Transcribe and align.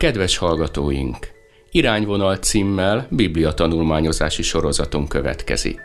Kedves 0.00 0.36
hallgatóink! 0.36 1.28
Irányvonal 1.70 2.36
címmel 2.36 3.06
Biblia 3.10 3.52
tanulmányozási 3.52 4.42
sorozaton 4.42 5.06
következik. 5.06 5.80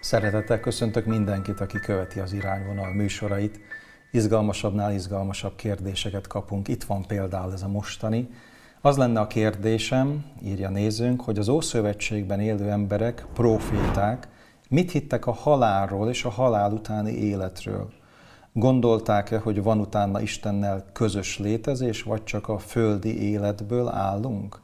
Szeretettel 0.00 0.60
köszöntök 0.60 1.04
mindenkit, 1.06 1.60
aki 1.60 1.78
követi 1.78 2.20
az 2.20 2.32
irányvonal 2.32 2.92
műsorait. 2.92 3.60
Izgalmasabbnál 4.12 4.92
izgalmasabb 4.92 5.56
kérdéseket 5.56 6.26
kapunk. 6.26 6.68
Itt 6.68 6.84
van 6.84 7.06
például 7.06 7.52
ez 7.52 7.62
a 7.62 7.68
mostani. 7.68 8.28
Az 8.80 8.96
lenne 8.96 9.20
a 9.20 9.26
kérdésem, 9.26 10.24
írja 10.42 10.68
nézőnk, 10.68 11.20
hogy 11.20 11.38
az 11.38 11.48
Ószövetségben 11.48 12.40
élő 12.40 12.70
emberek, 12.70 13.26
proféták, 13.34 14.28
mit 14.68 14.90
hittek 14.90 15.26
a 15.26 15.32
halálról 15.32 16.08
és 16.08 16.24
a 16.24 16.30
halál 16.30 16.72
utáni 16.72 17.12
életről? 17.12 17.99
Gondolták-e, 18.52 19.38
hogy 19.38 19.62
van 19.62 19.78
utána 19.78 20.20
Istennel 20.20 20.84
közös 20.92 21.38
létezés, 21.38 22.02
vagy 22.02 22.24
csak 22.24 22.48
a 22.48 22.58
földi 22.58 23.30
életből 23.30 23.88
állunk? 23.88 24.60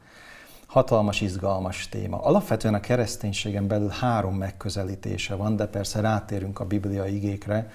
Hatalmas, 0.66 1.20
izgalmas 1.20 1.88
téma. 1.88 2.22
Alapvetően 2.22 2.74
a 2.74 2.80
kereszténységen 2.80 3.66
belül 3.66 3.88
három 3.88 4.34
megközelítése 4.34 5.34
van, 5.34 5.56
de 5.56 5.66
persze 5.66 6.00
rátérünk 6.00 6.60
a 6.60 6.64
Biblia 6.64 7.06
igékre. 7.06 7.70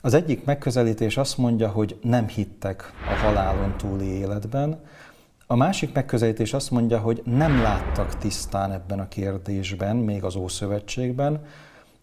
Az 0.00 0.14
egyik 0.14 0.44
megközelítés 0.44 1.16
azt 1.16 1.38
mondja, 1.38 1.68
hogy 1.68 1.98
nem 2.02 2.28
hittek 2.28 2.92
a 3.10 3.14
halálon 3.24 3.76
túli 3.76 4.06
életben, 4.06 4.80
a 5.46 5.56
másik 5.56 5.94
megközelítés 5.94 6.52
azt 6.52 6.70
mondja, 6.70 6.98
hogy 6.98 7.22
nem 7.24 7.62
láttak 7.62 8.18
tisztán 8.18 8.72
ebben 8.72 9.00
a 9.00 9.08
kérdésben, 9.08 9.96
még 9.96 10.24
az 10.24 10.36
Ószövetségben, 10.36 11.46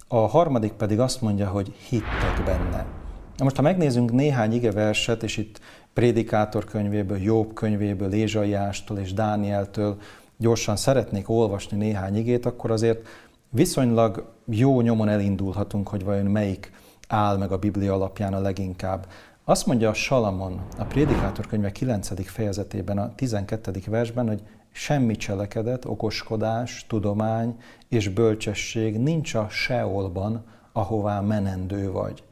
a 0.07 0.17
harmadik 0.17 0.71
pedig 0.71 0.99
azt 0.99 1.21
mondja, 1.21 1.47
hogy 1.49 1.75
hittek 1.89 2.43
benne. 2.45 3.00
Na 3.41 3.47
most, 3.47 3.59
ha 3.59 3.65
megnézzünk 3.65 4.11
néhány 4.11 4.53
igeverset, 4.53 5.23
és 5.23 5.37
itt 5.37 5.59
Prédikátor 5.93 6.63
könyvéből, 6.63 7.17
Jobb 7.17 7.53
könyvéből, 7.53 8.13
Ézsaiástól 8.13 8.97
és 8.97 9.13
Dánieltől 9.13 9.97
gyorsan 10.37 10.75
szeretnék 10.75 11.29
olvasni 11.29 11.77
néhány 11.77 12.15
igét, 12.15 12.45
akkor 12.45 12.71
azért 12.71 13.07
viszonylag 13.49 14.33
jó 14.45 14.81
nyomon 14.81 15.09
elindulhatunk, 15.09 15.87
hogy 15.87 16.03
vajon 16.03 16.25
melyik 16.25 16.71
áll 17.07 17.37
meg 17.37 17.51
a 17.51 17.57
Biblia 17.57 17.93
alapján 17.93 18.33
a 18.33 18.39
leginkább. 18.39 19.07
Azt 19.43 19.65
mondja 19.65 19.89
a 19.89 19.93
Salamon, 19.93 20.61
a 20.77 20.83
Prédikátor 20.83 21.47
könyve 21.47 21.71
9. 21.71 22.31
fejezetében, 22.31 22.97
a 22.97 23.15
12. 23.15 23.71
versben, 23.87 24.27
hogy 24.27 24.41
semmi 24.71 25.15
cselekedet, 25.15 25.85
okoskodás, 25.85 26.85
tudomány 26.89 27.55
és 27.89 28.09
bölcsesség 28.09 28.99
nincs 28.99 29.33
a 29.33 29.47
Seolban, 29.49 30.45
ahová 30.71 31.19
menendő 31.19 31.91
vagy. 31.91 32.23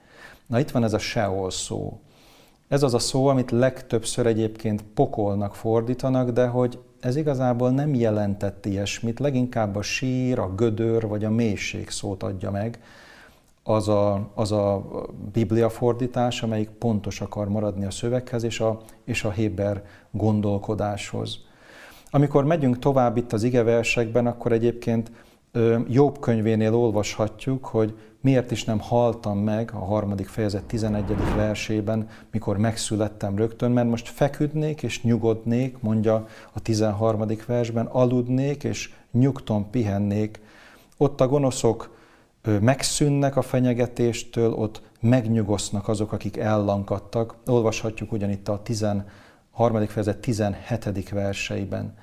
Na 0.50 0.60
itt 0.60 0.72
van 0.72 0.84
ez 0.84 0.94
a 0.94 0.98
Seol 0.98 1.52
szó. 1.52 2.00
Ez 2.68 2.84
az 2.84 2.94
a 2.94 3.00
szó, 3.00 3.28
amit 3.28 3.52
legtöbbször 3.52 4.26
egyébként 4.26 4.84
pokolnak 4.84 5.56
fordítanak, 5.56 6.30
de 6.30 6.48
hogy 6.48 6.80
ez 7.00 7.16
igazából 7.16 7.70
nem 7.72 7.94
jelentett 7.94 8.66
ilyesmit, 8.66 9.20
leginkább 9.20 9.76
a 9.76 9.82
sír, 9.82 10.40
a 10.40 10.56
gödör 10.56 11.08
vagy 11.08 11.26
a 11.26 11.30
mélység 11.30 11.90
szót 11.90 12.24
adja 12.24 12.52
meg, 12.52 12.80
az 13.64 13.88
a, 13.88 14.30
az 14.34 14.52
a 14.52 14.86
biblia 15.34 15.70
fordítás, 15.70 16.44
amelyik 16.44 16.70
pontos 16.70 17.22
akar 17.22 17.50
maradni 17.50 17.86
a 17.86 17.92
szöveghez 17.92 18.44
és 18.44 18.60
a, 18.60 18.82
és 19.04 19.24
a 19.24 19.32
Héber 19.32 19.84
gondolkodáshoz. 20.12 21.40
Amikor 22.12 22.46
megyünk 22.46 22.80
tovább 22.80 23.18
itt 23.18 23.34
az 23.34 23.44
igeversekben, 23.44 24.28
akkor 24.28 24.52
egyébként 24.52 25.12
Jobb 25.88 26.20
könyvénél 26.20 26.76
olvashatjuk, 26.76 27.66
hogy 27.66 27.98
miért 28.22 28.52
is 28.52 28.64
nem 28.64 28.80
haltam 28.80 29.38
meg 29.38 29.72
a 29.74 29.86
harmadik 29.86 30.28
fejezet 30.28 30.64
11. 30.64 31.04
versében, 31.36 32.10
mikor 32.32 32.58
megszülettem 32.58 33.38
rögtön, 33.38 33.72
mert 33.72 33.90
most 33.90 34.10
feküdnék 34.10 34.84
és 34.84 35.04
nyugodnék, 35.04 35.80
mondja 35.80 36.28
a 36.54 36.60
13. 36.60 37.26
versben, 37.48 37.86
aludnék 37.86 38.64
és 38.64 38.94
nyugton 39.12 39.70
pihennék. 39.70 40.40
Ott 40.98 41.22
a 41.22 41.28
gonoszok 41.28 41.98
megszűnnek 42.62 43.36
a 43.36 43.42
fenyegetéstől, 43.42 44.54
ott 44.54 44.82
megnyugosznak 45.00 45.88
azok, 45.88 46.12
akik 46.12 46.38
ellankadtak. 46.38 47.36
Olvashatjuk 47.46 48.12
ugyanitt 48.12 48.48
a 48.48 48.62
13. 48.62 49.86
fejezet 49.88 50.18
17. 50.18 51.10
verseiben. 51.10 51.94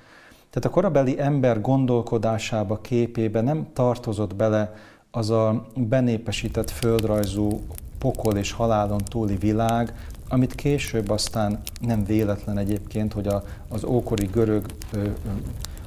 Tehát 0.50 0.68
a 0.68 0.70
korabeli 0.70 1.20
ember 1.20 1.60
gondolkodásába, 1.60 2.80
képébe 2.80 3.40
nem 3.40 3.66
tartozott 3.72 4.34
bele 4.34 4.74
az 5.10 5.30
a 5.30 5.66
benépesített 5.74 6.70
földrajzú 6.70 7.60
pokol 7.98 8.36
és 8.36 8.52
halálon 8.52 9.00
túli 9.04 9.36
világ, 9.36 9.94
amit 10.28 10.54
később 10.54 11.10
aztán 11.10 11.60
nem 11.80 12.04
véletlen 12.04 12.58
egyébként, 12.58 13.12
hogy 13.12 13.26
a, 13.26 13.42
az 13.68 13.84
ókori 13.84 14.26
görög 14.26 14.66
ö, 14.92 14.98
ö, 14.98 15.08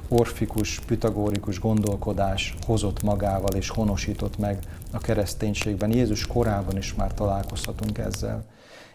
orfikus, 0.08 0.80
pitagórikus 0.80 1.60
gondolkodás 1.60 2.54
hozott 2.66 3.02
magával 3.02 3.56
és 3.56 3.68
honosított 3.68 4.38
meg 4.38 4.58
a 4.92 4.98
kereszténységben. 4.98 5.90
Jézus 5.92 6.26
korában 6.26 6.76
is 6.76 6.94
már 6.94 7.14
találkozhatunk 7.14 7.98
ezzel. 7.98 8.44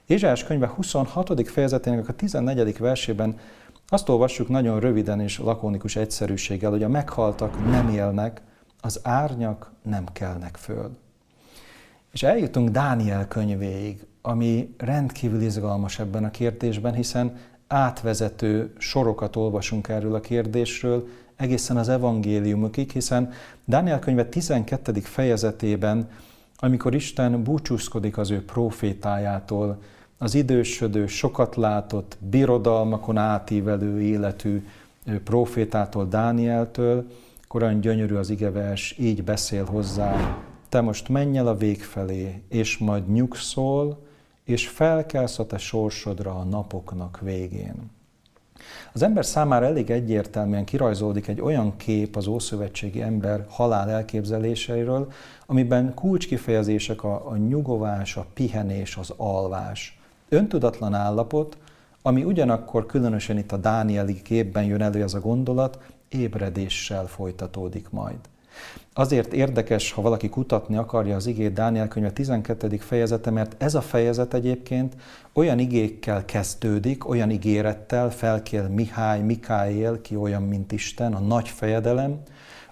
Ézsás 0.05 0.43
könyve 0.43 0.67
26. 0.67 1.49
fejezetének 1.49 2.09
a 2.09 2.13
14. 2.13 2.77
versében 2.77 3.37
azt 3.87 4.09
olvassuk 4.09 4.47
nagyon 4.49 4.79
röviden 4.79 5.19
és 5.19 5.39
lakonikus 5.39 5.95
egyszerűséggel, 5.95 6.71
hogy 6.71 6.83
a 6.83 6.89
meghaltak 6.89 7.69
nem 7.69 7.89
élnek, 7.89 8.41
az 8.81 8.99
árnyak 9.03 9.71
nem 9.81 10.05
kelnek 10.13 10.57
föl. 10.57 10.97
És 12.11 12.23
eljutunk 12.23 12.69
Dániel 12.69 13.27
könyvéig, 13.27 14.05
ami 14.21 14.75
rendkívül 14.77 15.41
izgalmas 15.41 15.99
ebben 15.99 16.23
a 16.23 16.31
kérdésben, 16.31 16.93
hiszen 16.93 17.37
átvezető 17.67 18.73
sorokat 18.77 19.35
olvasunk 19.35 19.87
erről 19.87 20.15
a 20.15 20.19
kérdésről, 20.19 21.07
egészen 21.35 21.77
az 21.77 21.89
evangéliumokig, 21.89 22.91
hiszen 22.91 23.31
Dániel 23.65 23.99
könyve 23.99 24.25
12. 24.25 24.91
fejezetében, 24.91 26.09
amikor 26.57 26.95
Isten 26.95 27.43
búcsúzkodik 27.43 28.17
az 28.17 28.31
ő 28.31 28.45
profétájától, 28.45 29.81
az 30.17 30.35
idősödő, 30.35 31.07
sokat 31.07 31.55
látott, 31.55 32.17
birodalmakon 32.19 33.17
átívelő 33.17 34.01
életű 34.01 34.65
profétától, 35.23 36.05
Dánieltől, 36.05 37.07
korán 37.47 37.79
gyönyörű 37.79 38.15
az 38.15 38.29
igevers, 38.29 38.95
így 38.99 39.23
beszél 39.23 39.65
hozzá, 39.65 40.37
te 40.69 40.81
most 40.81 41.09
menj 41.09 41.37
el 41.37 41.47
a 41.47 41.55
vég 41.55 41.83
felé, 41.83 42.41
és 42.49 42.77
majd 42.77 43.11
nyugszol, 43.11 44.03
és 44.43 44.67
felkelsz 44.67 45.39
a 45.39 45.45
te 45.45 45.57
sorsodra 45.57 46.35
a 46.39 46.43
napoknak 46.43 47.19
végén. 47.21 47.93
Az 48.93 49.01
ember 49.01 49.25
számára 49.25 49.65
elég 49.65 49.89
egyértelműen 49.89 50.65
kirajzolódik 50.65 51.27
egy 51.27 51.41
olyan 51.41 51.77
kép 51.77 52.15
az 52.15 52.27
ószövetségi 52.27 53.01
ember 53.01 53.45
halál 53.49 53.89
elképzeléseiről, 53.89 55.11
amiben 55.45 55.93
kulcskifejezések 55.93 57.03
a, 57.03 57.29
a 57.29 57.35
nyugovás, 57.35 58.17
a 58.17 58.25
pihenés, 58.33 58.95
az 58.95 59.13
alvás. 59.17 59.99
Öntudatlan 60.29 60.93
állapot, 60.93 61.57
ami 62.01 62.23
ugyanakkor 62.23 62.85
különösen 62.85 63.37
itt 63.37 63.51
a 63.51 63.57
Dánieli 63.57 64.21
képben 64.21 64.63
jön 64.63 64.81
elő 64.81 65.01
ez 65.01 65.13
a 65.13 65.19
gondolat, 65.19 65.79
ébredéssel 66.09 67.07
folytatódik 67.07 67.89
majd. 67.89 68.17
Azért 68.93 69.33
érdekes, 69.33 69.91
ha 69.91 70.01
valaki 70.01 70.29
kutatni 70.29 70.75
akarja 70.75 71.15
az 71.15 71.25
igét 71.25 71.53
Dániel 71.53 71.87
könyve 71.87 72.11
12. 72.11 72.77
fejezete, 72.77 73.29
mert 73.29 73.63
ez 73.63 73.75
a 73.75 73.81
fejezet 73.81 74.33
egyébként 74.33 74.95
olyan 75.33 75.59
igékkel 75.59 76.25
kezdődik, 76.25 77.09
olyan 77.09 77.29
ígérettel 77.31 78.11
felkél 78.11 78.67
Mihály, 78.67 79.21
Mikáél, 79.21 80.01
ki 80.01 80.15
olyan, 80.15 80.43
mint 80.43 80.71
Isten, 80.71 81.13
a 81.13 81.19
nagy 81.19 81.49
fejedelem, 81.49 82.21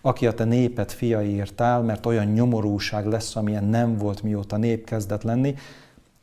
aki 0.02 0.28
a 0.28 0.34
te 0.34 0.44
népet 0.44 0.92
fiaiért 0.92 1.62
áll, 1.62 1.82
mert 1.82 2.06
olyan 2.06 2.26
nyomorúság 2.26 3.06
lesz, 3.06 3.36
amilyen 3.36 3.64
nem 3.64 3.98
volt, 3.98 4.24
mióta 4.24 4.58
nép 4.58 4.86
kezdett 4.86 5.24
lenni. 5.24 5.56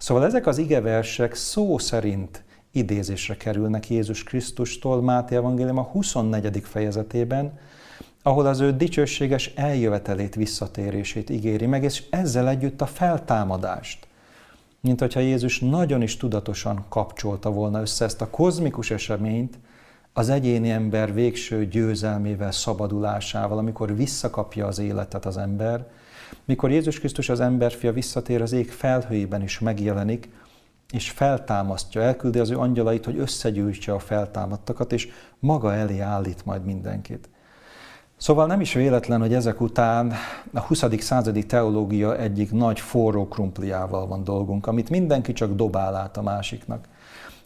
Szóval 0.00 0.24
ezek 0.24 0.46
az 0.46 0.58
igeversek 0.58 1.34
szó 1.34 1.78
szerint 1.78 2.44
idézésre 2.70 3.36
kerülnek 3.36 3.90
Jézus 3.90 4.22
Krisztustól 4.22 5.02
Máté 5.02 5.34
Evangélium 5.34 5.78
a 5.78 5.82
24. 5.82 6.62
fejezetében, 6.64 7.58
ahol 8.22 8.46
az 8.46 8.60
ő 8.60 8.72
dicsőséges 8.76 9.52
eljövetelét, 9.54 10.34
visszatérését 10.34 11.30
ígéri 11.30 11.66
meg, 11.66 11.82
és 11.82 12.02
ezzel 12.10 12.48
együtt 12.48 12.80
a 12.80 12.86
feltámadást. 12.86 14.06
Mint 14.80 15.00
hogyha 15.00 15.20
Jézus 15.20 15.58
nagyon 15.58 16.02
is 16.02 16.16
tudatosan 16.16 16.84
kapcsolta 16.88 17.50
volna 17.50 17.80
össze 17.80 18.04
ezt 18.04 18.20
a 18.20 18.30
kozmikus 18.30 18.90
eseményt 18.90 19.58
az 20.12 20.28
egyéni 20.28 20.70
ember 20.70 21.14
végső 21.14 21.66
győzelmével, 21.66 22.52
szabadulásával, 22.52 23.58
amikor 23.58 23.96
visszakapja 23.96 24.66
az 24.66 24.78
életet 24.78 25.26
az 25.26 25.36
ember, 25.36 25.86
mikor 26.44 26.70
Jézus 26.70 26.98
Krisztus 26.98 27.28
az 27.28 27.40
emberfia 27.40 27.92
visszatér 27.92 28.42
az 28.42 28.52
ég 28.52 28.70
felhőjében 28.70 29.42
is 29.42 29.58
megjelenik, 29.58 30.28
és 30.92 31.10
feltámasztja, 31.10 32.02
elküldi 32.02 32.38
az 32.38 32.50
ő 32.50 32.58
angyalait, 32.58 33.04
hogy 33.04 33.18
összegyűjtse 33.18 33.92
a 33.92 33.98
feltámadtakat, 33.98 34.92
és 34.92 35.08
maga 35.38 35.74
elé 35.74 35.98
állít 35.98 36.44
majd 36.44 36.64
mindenkit. 36.64 37.28
Szóval 38.16 38.46
nem 38.46 38.60
is 38.60 38.72
véletlen, 38.72 39.20
hogy 39.20 39.34
ezek 39.34 39.60
után 39.60 40.12
a 40.52 40.60
20. 40.60 40.84
századi 40.98 41.46
teológia 41.46 42.16
egyik 42.16 42.52
nagy 42.52 42.80
forró 42.80 43.28
krumpliával 43.28 44.06
van 44.06 44.24
dolgunk, 44.24 44.66
amit 44.66 44.90
mindenki 44.90 45.32
csak 45.32 45.54
dobál 45.54 45.94
át 45.94 46.16
a 46.16 46.22
másiknak. 46.22 46.84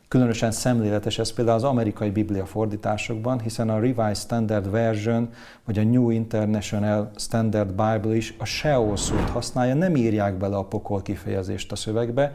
Különösen 0.09 0.51
szemléletes 0.51 1.19
ez 1.19 1.33
például 1.33 1.57
az 1.57 1.65
amerikai 1.65 2.11
biblia 2.11 2.47
fordításokban, 2.47 3.41
hiszen 3.41 3.69
a 3.71 3.79
Revised 3.79 4.17
Standard 4.17 4.71
Version 4.71 5.29
vagy 5.65 5.79
a 5.79 5.83
New 5.83 6.11
International 6.11 7.11
Standard 7.17 7.69
Bible 7.69 8.17
is 8.17 8.35
a 8.39 8.45
Sheol 8.45 8.97
szót 8.97 9.31
használja, 9.31 9.75
nem 9.75 9.97
írják 9.97 10.35
bele 10.35 10.57
a 10.57 10.65
pokol 10.65 11.03
kifejezést 11.03 11.73
a 11.73 11.77
szövegbe, 11.77 12.33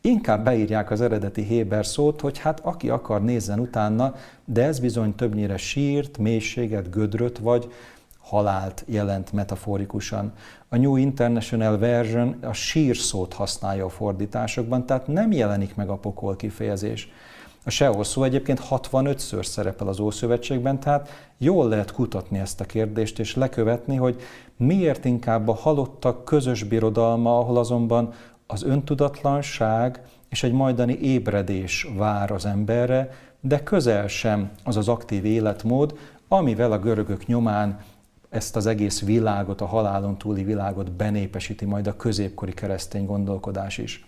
inkább 0.00 0.44
beírják 0.44 0.90
az 0.90 1.00
eredeti 1.00 1.42
Héber 1.42 1.86
szót, 1.86 2.20
hogy 2.20 2.38
hát 2.38 2.60
aki 2.60 2.88
akar, 2.88 3.22
nézzen 3.22 3.58
utána, 3.58 4.14
de 4.44 4.64
ez 4.64 4.78
bizony 4.78 5.14
többnyire 5.14 5.56
sírt, 5.56 6.18
mélységet, 6.18 6.90
gödröt 6.90 7.38
vagy 7.38 7.72
halált 8.30 8.84
jelent 8.86 9.32
metaforikusan. 9.32 10.32
A 10.68 10.76
New 10.76 10.96
International 10.96 11.78
Version 11.78 12.36
a 12.42 12.52
sír 12.52 12.96
használja 13.34 13.84
a 13.84 13.88
fordításokban, 13.88 14.86
tehát 14.86 15.06
nem 15.06 15.32
jelenik 15.32 15.74
meg 15.74 15.88
a 15.88 15.96
pokol 15.96 16.36
kifejezés. 16.36 17.08
A 17.64 17.70
Seol 17.70 18.04
szó 18.04 18.22
egyébként 18.22 18.62
65-ször 18.70 19.44
szerepel 19.44 19.88
az 19.88 20.00
Ószövetségben, 20.00 20.80
tehát 20.80 21.08
jól 21.38 21.68
lehet 21.68 21.92
kutatni 21.92 22.38
ezt 22.38 22.60
a 22.60 22.64
kérdést 22.64 23.18
és 23.18 23.34
lekövetni, 23.34 23.96
hogy 23.96 24.20
miért 24.56 25.04
inkább 25.04 25.48
a 25.48 25.54
halottak 25.54 26.24
közös 26.24 26.62
birodalma, 26.62 27.38
ahol 27.38 27.56
azonban 27.56 28.12
az 28.46 28.62
öntudatlanság 28.62 30.02
és 30.28 30.42
egy 30.42 30.52
majdani 30.52 30.98
ébredés 31.00 31.88
vár 31.96 32.30
az 32.30 32.46
emberre, 32.46 33.10
de 33.40 33.62
közel 33.62 34.06
sem 34.06 34.50
az 34.64 34.76
az 34.76 34.88
aktív 34.88 35.24
életmód, 35.24 35.98
amivel 36.28 36.72
a 36.72 36.78
görögök 36.78 37.26
nyomán 37.26 37.78
ezt 38.30 38.56
az 38.56 38.66
egész 38.66 39.00
világot, 39.00 39.60
a 39.60 39.66
halálon 39.66 40.18
túli 40.18 40.44
világot 40.44 40.92
benépesíti 40.92 41.64
majd 41.64 41.86
a 41.86 41.96
középkori 41.96 42.52
keresztény 42.52 43.06
gondolkodás 43.06 43.78
is. 43.78 44.06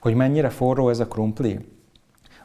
Hogy 0.00 0.14
mennyire 0.14 0.48
forró 0.48 0.88
ez 0.88 1.00
a 1.00 1.06
krumpli? 1.06 1.58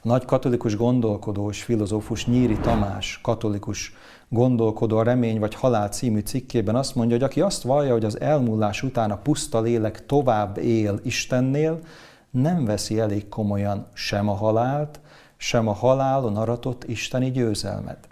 A 0.01 0.07
nagy 0.07 0.25
katolikus 0.25 0.75
gondolkodó 0.75 1.50
és 1.50 1.63
filozófus 1.63 2.25
Nyíri 2.25 2.57
Tamás, 2.57 3.19
katolikus 3.24 3.94
gondolkodó 4.30 4.98
a 4.98 5.04
Remény 5.04 5.39
vagy 5.39 5.56
Halál 5.56 5.89
című 5.89 6.19
cikkében 6.19 6.75
azt 6.75 6.95
mondja, 6.95 7.16
hogy 7.16 7.25
aki 7.25 7.42
azt 7.42 7.63
vallja, 7.63 7.92
hogy 7.92 8.06
az 8.06 8.19
elmúlás 8.19 8.83
után 8.83 9.12
a 9.12 9.18
puszta 9.18 9.62
lélek 9.62 10.06
tovább 10.06 10.57
él 10.57 11.00
Istennél, 11.04 11.80
nem 12.30 12.66
veszi 12.66 13.00
elég 13.00 13.30
komolyan 13.30 13.88
sem 13.94 14.30
a 14.30 14.33
halált, 14.33 15.00
sem 15.38 15.68
a 15.68 15.74
halálon 15.74 16.38
aratott 16.38 16.83
isteni 16.83 17.31
győzelmet. 17.31 18.07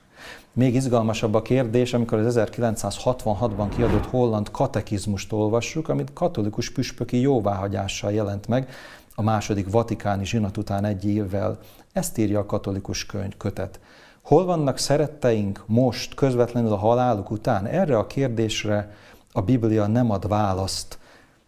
Még 0.54 0.76
izgalmasabb 0.76 1.34
a 1.34 1.42
kérdés, 1.42 1.94
amikor 1.94 2.18
az 2.18 2.40
1966-ban 2.40 3.68
kiadott 3.76 4.06
holland 4.06 4.52
katekizmust 4.52 5.34
olvassuk, 5.34 5.90
amit 5.90 6.14
katolikus 6.14 6.72
püspöki 6.72 7.22
jóváhagyással 7.22 8.12
jelent 8.12 8.48
meg 8.48 8.70
a 9.16 9.22
második 9.22 9.72
vatikáni 9.72 10.26
zsinat 10.26 10.58
után 10.58 10.86
egy 10.86 11.06
évvel. 11.06 11.60
Ezt 11.94 12.18
írja 12.18 12.40
a 12.40 12.46
katolikus 12.46 13.06
könyv, 13.06 13.38
kötet. 13.38 13.80
Hol 14.22 14.46
vannak 14.46 14.78
szeretteink 14.78 15.64
most, 15.66 16.16
közvetlenül 16.16 16.72
a 16.72 16.78
haláluk 16.78 17.32
után? 17.32 17.66
Erre 17.66 17.98
a 17.98 18.08
kérdésre 18.08 18.96
a 19.32 19.42
Biblia 19.42 19.88
nem 19.88 20.12
ad 20.12 20.28
választ. 20.28 20.98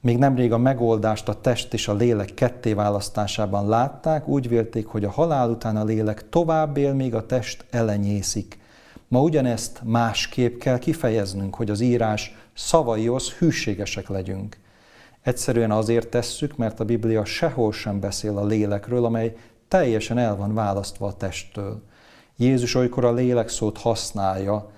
Még 0.02 0.18
nemrég 0.18 0.52
a 0.52 0.58
megoldást 0.58 1.30
a 1.30 1.42
test 1.42 1.74
és 1.74 1.88
a 1.88 1.94
lélek 1.94 2.34
ketté 2.34 2.74
választásában 2.74 3.68
látták, 3.68 4.28
úgy 4.28 4.48
vélték, 4.48 4.86
hogy 4.86 5.04
a 5.04 5.12
halál 5.12 5.50
után 5.50 5.78
a 5.78 5.84
lélek 5.84 6.30
tovább 6.30 6.78
él, 6.78 6.94
míg 6.94 7.16
a 7.16 7.26
test 7.26 7.66
elenyészik. 7.70 8.60
Ma 9.16 9.22
ugyanezt 9.22 9.82
másképp 9.84 10.60
kell 10.60 10.78
kifejeznünk, 10.78 11.56
hogy 11.56 11.70
az 11.70 11.80
írás 11.80 12.36
szavaihoz 12.54 13.32
hűségesek 13.32 14.08
legyünk. 14.08 14.58
Egyszerűen 15.22 15.72
azért 15.72 16.08
tesszük, 16.08 16.58
mert 16.58 16.80
a 16.80 16.86
Biblia 16.86 17.26
sehol 17.26 17.72
sem 17.72 18.00
beszél 18.00 18.38
a 18.38 18.46
lélekről, 18.46 19.06
amely 19.06 19.36
teljesen 19.68 20.18
el 20.18 20.36
van 20.36 20.54
választva 20.54 21.08
a 21.08 21.14
testtől. 21.14 21.82
Jézus 22.38 22.76
olykor 22.76 23.06
a 23.06 23.14
lélek 23.14 23.50
szót 23.50 23.78
használja, 23.78 24.72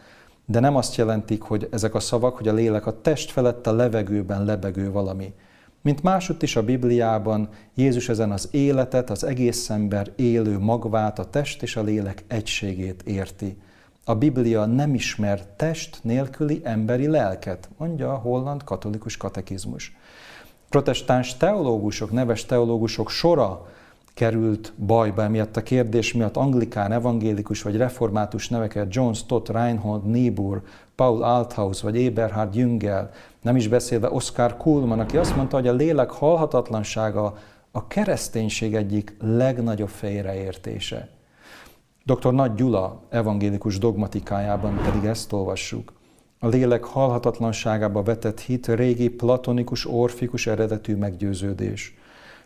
de 0.46 0.60
nem 0.60 0.76
azt 0.76 0.96
jelentik, 0.96 1.42
hogy 1.42 1.68
ezek 1.72 1.96
a 1.96 2.00
szavak, 2.00 2.38
hogy 2.38 2.48
a 2.48 2.54
lélek 2.54 2.86
a 2.86 3.02
test 3.02 3.32
felett 3.32 3.68
a 3.68 3.74
levegőben 3.74 4.46
lebegő 4.46 4.92
valami. 4.92 5.34
Mint 5.82 6.04
másutt 6.04 6.44
is 6.44 6.56
a 6.56 6.64
Bibliában, 6.64 7.50
Jézus 7.76 8.10
ezen 8.10 8.32
az 8.32 8.48
életet, 8.52 9.10
az 9.10 9.24
egész 9.24 9.70
ember 9.70 10.12
élő 10.16 10.60
magvát, 10.60 11.20
a 11.20 11.30
test 11.30 11.62
és 11.62 11.76
a 11.76 11.84
lélek 11.84 12.24
egységét 12.28 13.02
érti. 13.06 13.58
A 14.10 14.16
Biblia 14.16 14.66
nem 14.66 14.94
ismer 14.94 15.46
test 15.56 16.00
nélküli 16.02 16.62
emberi 16.64 17.08
lelket, 17.08 17.70
mondja 17.78 18.14
a 18.14 18.18
holland 18.18 18.64
katolikus 18.64 19.18
katekizmus. 19.18 19.96
Protestáns 20.70 21.38
teológusok, 21.38 22.12
neves 22.12 22.46
teológusok 22.46 23.10
sora 23.10 23.68
került 24.14 24.74
bajba 24.78 25.24
emiatt 25.24 25.58
a 25.58 25.64
kérdés 25.64 26.14
miatt 26.14 26.38
anglikán, 26.38 26.92
evangélikus 26.92 27.62
vagy 27.62 27.78
református 27.78 28.50
neveket 28.50 28.94
John 28.94 29.12
Stott, 29.12 29.50
Reinhold 29.50 30.10
Niebuhr, 30.10 30.62
Paul 30.96 31.24
Althaus 31.24 31.82
vagy 31.82 31.98
Eberhard 31.98 32.56
Jüngel, 32.56 33.10
nem 33.42 33.56
is 33.56 33.68
beszélve 33.68 34.10
Oscar 34.10 34.58
Kuhlmann, 34.58 35.00
aki 35.00 35.18
azt 35.18 35.36
mondta, 35.36 35.56
hogy 35.56 35.68
a 35.68 35.74
lélek 35.74 36.10
halhatatlansága 36.10 37.38
a 37.72 37.88
kereszténység 37.88 38.76
egyik 38.76 39.16
legnagyobb 39.20 39.90
félreértése. 39.90 41.17
Dr. 42.08 42.34
Nagy 42.34 42.54
Gyula 42.54 43.02
evangélikus 43.10 43.78
dogmatikájában 43.78 44.82
pedig 44.84 45.06
ezt 45.06 45.34
olvassuk. 45.34 45.94
A 46.40 46.48
lélek 46.48 46.84
halhatatlanságába 46.84 48.04
vetett 48.04 48.40
hit 48.40 48.68
régi 48.68 49.10
platonikus, 49.10 49.86
orfikus 49.86 50.48
eredetű 50.48 50.96
meggyőződés. 50.96 51.98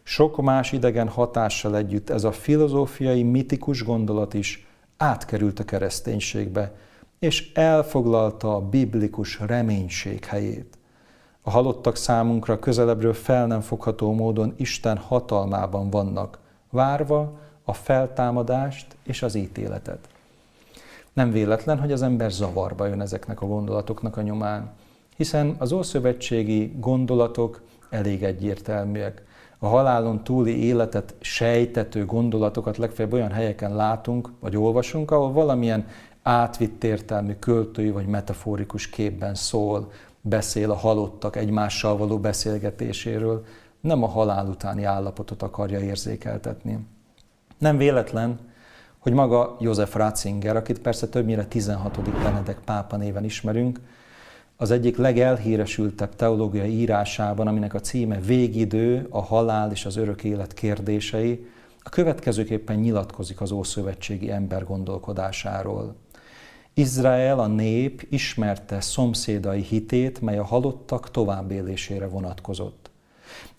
Sok 0.04 0.42
más 0.42 0.72
idegen 0.72 1.08
hatással 1.08 1.78
együtt 1.78 2.10
ez 2.10 2.24
a 2.24 2.32
filozófiai, 2.32 3.24
mitikus 3.24 3.84
gondolat 3.84 4.34
is 4.34 4.68
átkerült 4.98 5.60
a 5.60 5.64
kereszténységbe, 5.64 6.76
és 7.20 7.52
elfoglalta 7.54 8.56
a 8.56 8.62
biblikus 8.62 9.40
reménység 9.40 10.26
helyét. 10.26 10.78
A 11.42 11.50
halottak 11.50 11.96
számunkra 11.96 12.60
közelebbről 12.60 13.14
fel 13.14 13.48
nem 13.48 13.62
fogható 13.62 14.14
módon 14.14 14.54
Isten 14.58 14.98
hatalmában 14.98 15.90
vannak, 15.90 16.40
várva 16.70 17.40
a 17.64 17.74
feltámadást 17.74 18.96
és 19.04 19.22
az 19.22 19.36
ítéletet. 19.36 20.10
Nem 21.14 21.32
véletlen, 21.32 21.80
hogy 21.80 21.92
az 21.92 22.02
ember 22.02 22.32
zavarba 22.32 22.86
jön 22.86 23.02
ezeknek 23.02 23.42
a 23.42 23.48
gondolatoknak 23.48 24.18
a 24.18 24.22
nyomán, 24.22 24.72
hiszen 25.16 25.56
az 25.58 25.72
ószövetségi 25.72 26.74
gondolatok 26.80 27.62
elég 27.90 28.24
egyértelműek. 28.24 29.24
A 29.58 29.68
halálon 29.68 30.24
túli 30.24 30.64
életet 30.64 31.14
sejtető 31.20 32.06
gondolatokat 32.06 32.78
legfeljebb 32.78 33.14
olyan 33.14 33.32
helyeken 33.32 33.76
látunk, 33.76 34.30
vagy 34.40 34.58
olvasunk, 34.58 35.12
ahol 35.12 35.32
valamilyen 35.32 35.88
átvitt 36.24 36.84
értelmű 36.84 37.34
költői 37.34 37.92
vagy 37.92 38.08
metaforikus 38.08 38.90
képben 38.90 39.36
szól, 39.36 39.92
beszél 40.22 40.72
a 40.72 40.76
halottak 40.76 41.36
egymással 41.36 41.98
való 41.98 42.20
beszélgetéséről, 42.20 43.46
nem 43.80 44.04
a 44.04 44.08
halál 44.08 44.48
utáni 44.48 44.84
állapotot 44.84 45.42
akarja 45.42 45.80
érzékeltetni. 45.80 46.80
Nem 47.62 47.78
véletlen, 47.78 48.40
hogy 48.98 49.14
maga 49.14 49.58
József 49.60 49.96
Ratzinger, 49.96 50.56
akit 50.56 50.80
persze 50.80 51.08
többnyire 51.08 51.46
16. 51.46 52.02
Benedek 52.24 52.58
pápa 52.66 52.98
néven 52.98 53.24
ismerünk, 53.24 53.80
az 54.58 54.72
egyik 54.72 54.98
legelhíresültebb 54.98 56.16
teológiai 56.16 56.70
írásában, 56.70 57.48
aminek 57.48 57.74
a 57.74 57.80
címe 57.80 58.20
Végidő, 58.20 59.08
a 59.10 59.22
halál 59.22 59.72
és 59.72 59.86
az 59.86 59.96
örök 59.96 60.24
élet 60.24 60.54
kérdései, 60.54 61.48
a 61.80 61.90
következőképpen 61.90 62.76
nyilatkozik 62.76 63.42
az 63.42 63.52
ószövetségi 63.52 64.32
ember 64.32 64.64
gondolkodásáról. 64.64 65.96
Izrael, 66.74 67.40
a 67.40 67.48
nép 67.48 68.08
ismerte 68.10 68.82
szomszédai 68.82 69.62
hitét, 69.62 70.22
mely 70.22 70.38
a 70.38 70.46
halottak 70.46 71.12
továbbélésére 71.12 72.08
vonatkozott. 72.08 72.90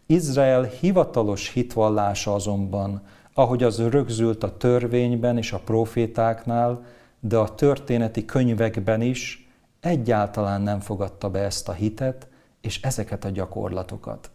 Izrael 0.06 0.62
hivatalos 0.62 1.52
hitvallása 1.52 2.34
azonban 2.34 3.02
ahogy 3.34 3.62
az 3.62 3.88
rögzült 3.88 4.42
a 4.42 4.56
törvényben 4.56 5.36
és 5.36 5.52
a 5.52 5.58
profétáknál, 5.58 6.84
de 7.20 7.36
a 7.36 7.54
történeti 7.54 8.24
könyvekben 8.24 9.00
is 9.00 9.50
egyáltalán 9.80 10.62
nem 10.62 10.80
fogadta 10.80 11.30
be 11.30 11.38
ezt 11.38 11.68
a 11.68 11.72
hitet 11.72 12.26
és 12.60 12.82
ezeket 12.82 13.24
a 13.24 13.30
gyakorlatokat. 13.30 14.30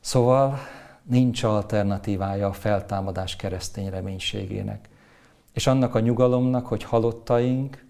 Szóval 0.00 0.58
nincs 1.02 1.42
alternatívája 1.42 2.48
a 2.48 2.52
feltámadás 2.52 3.36
keresztény 3.36 3.90
reménységének. 3.90 4.88
És 5.52 5.66
annak 5.66 5.94
a 5.94 6.00
nyugalomnak, 6.00 6.66
hogy 6.66 6.82
halottaink 6.82 7.84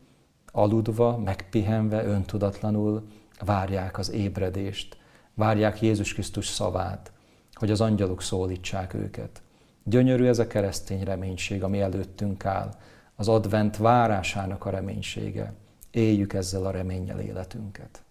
aludva, 0.53 1.19
megpihenve, 1.19 2.05
öntudatlanul 2.05 3.07
várják 3.45 3.99
az 3.99 4.11
ébredést, 4.11 4.97
várják 5.35 5.83
Jézus 5.83 6.13
Krisztus 6.13 6.47
szavát, 6.47 7.13
hogy 7.55 7.71
az 7.71 7.81
angyalok 7.81 8.23
szólítsák 8.23 8.95
őket. 8.95 9.43
Gyönyörű 9.87 10.25
ez 10.27 10.39
a 10.39 10.47
keresztény 10.47 11.05
reménység, 11.05 11.63
ami 11.63 11.81
előttünk 11.81 12.45
áll, 12.45 12.75
az 13.17 13.29
advent 13.29 13.77
várásának 13.77 14.65
a 14.65 14.71
reménysége. 14.71 15.53
Éljük 15.91 16.33
ezzel 16.33 16.67
a 16.67 16.71
reménnyel 16.71 17.21
életünket. 17.21 18.05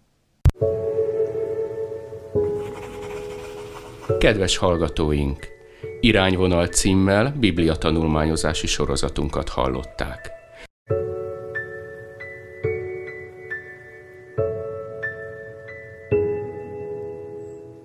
Kedves 4.18 4.56
hallgatóink! 4.56 5.46
Irányvonal 6.00 6.66
címmel 6.66 7.34
Biblia 7.38 7.74
tanulmányozási 7.74 8.66
sorozatunkat 8.66 9.48
hallották. 9.48 10.30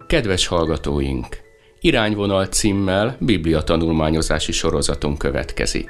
Kedves 0.08 0.48
hallgatóink! 0.48 1.49
Irányvonal 1.82 2.46
címmel 2.46 3.16
Biblia 3.20 3.62
tanulmányozási 3.62 4.52
sorozatunk 4.52 5.18
következik. 5.18 5.90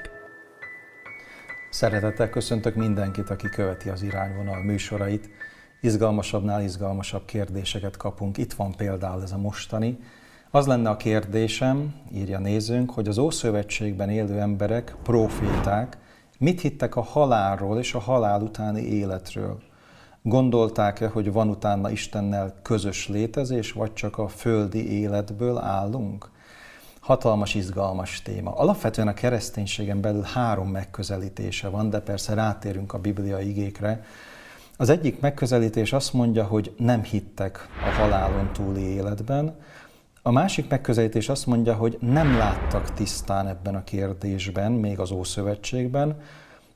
Szeretettel 1.70 2.30
köszöntök 2.30 2.76
mindenkit, 2.76 3.30
aki 3.30 3.50
követi 3.50 3.90
az 3.90 4.02
Irányvonal 4.02 4.64
műsorait. 4.64 5.30
Izgalmasabbnál 5.82 6.64
izgalmasabb 6.64 7.26
kérdéseket 7.26 7.98
kapunk. 7.98 8.38
Itt 8.38 8.54
van 8.54 8.76
például 8.76 9.22
ez 9.22 9.32
a 9.32 9.38
mostani. 9.38 9.98
Az 10.52 10.68
lenne 10.68 10.90
a 10.90 10.98
kérdésem, 10.98 11.94
írja 12.14 12.40
nézőnk, 12.40 12.92
hogy 12.92 13.08
az 13.08 13.18
Ószövetségben 13.18 14.10
élő 14.10 14.40
emberek, 14.40 14.96
proféták, 15.04 15.98
mit 16.40 16.62
hittek 16.62 16.96
a 16.96 17.02
halálról 17.02 17.78
és 17.78 17.94
a 17.94 18.00
halál 18.00 18.42
utáni 18.42 18.82
életről? 18.82 19.69
Gondolták-e, 20.22 21.08
hogy 21.08 21.32
van 21.32 21.50
utána 21.50 21.90
Istennel 21.90 22.56
közös 22.62 23.08
létezés, 23.08 23.72
vagy 23.72 23.94
csak 23.94 24.18
a 24.18 24.28
földi 24.28 25.00
életből 25.00 25.58
állunk? 25.58 26.30
Hatalmas, 27.00 27.56
izgalmas 27.56 28.22
téma. 28.22 28.52
Alapvetően 28.52 29.08
a 29.08 29.14
kereszténységen 29.14 30.02
belül 30.02 30.22
három 30.22 30.68
megközelítése 30.68 31.70
van, 31.70 31.90
de 31.90 32.00
persze 32.00 32.34
rátérünk 32.34 32.94
a 32.94 33.00
bibliai 33.00 33.50
igékre. 33.50 34.04
Az 34.78 34.90
egyik 34.90 35.20
megközelítés 35.20 35.94
azt 35.94 36.14
mondja, 36.14 36.44
hogy 36.44 36.74
nem 36.78 37.04
hittek 37.04 37.68
a 37.86 38.02
halálon 38.02 38.54
túli 38.54 38.82
életben, 38.82 39.56
a 40.22 40.32
másik 40.32 40.70
megközelítés 40.70 41.30
azt 41.30 41.46
mondja, 41.46 41.74
hogy 41.74 41.98
nem 42.02 42.38
láttak 42.38 42.94
tisztán 42.94 43.48
ebben 43.48 43.76
a 43.76 43.84
kérdésben, 43.84 44.72
még 44.72 45.00
az 45.00 45.12
Ószövetségben, 45.12 46.22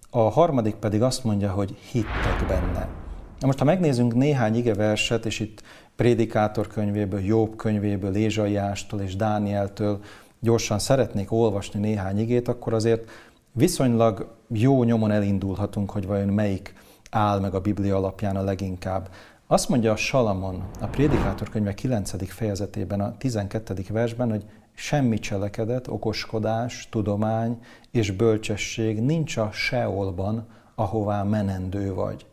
a 0.10 0.20
harmadik 0.20 0.76
pedig 0.76 1.02
azt 1.02 1.24
mondja, 1.24 1.52
hogy 1.52 1.78
hittek 1.92 2.46
benne. 2.48 3.03
Na 3.44 3.50
most, 3.50 3.62
ha 3.62 3.66
megnézzünk 3.66 4.16
néhány 4.16 4.56
igeverset, 4.56 5.26
és 5.26 5.40
itt 5.40 5.64
Prédikátor 5.96 6.68
könyvéből, 6.68 7.20
Jobb 7.20 7.56
könyvéből, 7.56 8.16
Ézsaiástól 8.16 9.02
és 9.02 9.16
Dánieltől 9.16 10.00
gyorsan 10.40 10.80
szeretnék 10.80 11.32
olvasni 11.32 11.80
néhány 11.80 12.20
igét, 12.20 12.48
akkor 12.48 12.74
azért 12.74 13.10
viszonylag 13.52 14.36
jó 14.48 14.84
nyomon 14.84 15.12
elindulhatunk, 15.12 15.90
hogy 15.90 16.06
vajon 16.06 16.28
melyik 16.28 16.74
áll 17.10 17.40
meg 17.40 17.54
a 17.54 17.62
Biblia 17.62 17.96
alapján 17.96 18.36
a 18.36 18.44
leginkább. 18.44 19.10
Azt 19.48 19.70
mondja 19.70 19.92
a 19.92 19.96
Salamon, 19.96 20.64
a 20.82 20.86
Prédikátor 20.86 21.50
könyve 21.50 21.74
9. 21.74 22.34
fejezetében, 22.34 23.02
a 23.02 23.18
12. 23.18 23.74
versben, 23.90 24.30
hogy 24.30 24.46
semmi 24.74 25.20
cselekedet, 25.20 25.88
okoskodás, 25.88 26.88
tudomány 26.92 27.60
és 27.92 28.12
bölcsesség 28.12 29.02
nincs 29.02 29.38
a 29.38 29.50
Seolban, 29.52 30.48
ahová 30.76 31.24
menendő 31.24 31.94
vagy. 31.94 32.26